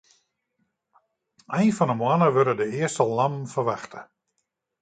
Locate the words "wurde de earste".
2.35-3.05